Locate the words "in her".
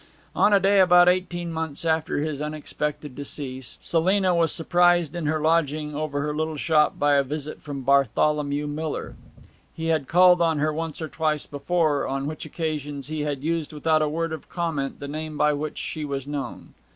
5.15-5.39